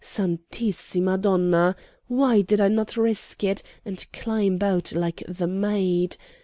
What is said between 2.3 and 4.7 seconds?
did I not risk it, and climb